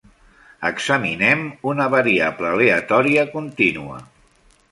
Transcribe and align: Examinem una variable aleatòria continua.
Examinem 0.69 1.43
una 1.73 1.85
variable 1.95 2.49
aleatòria 2.53 3.27
continua. 3.37 4.01